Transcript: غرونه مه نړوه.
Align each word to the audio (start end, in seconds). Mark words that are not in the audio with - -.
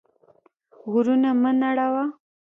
غرونه 0.89 1.29
مه 1.41 1.51
نړوه. 1.61 2.05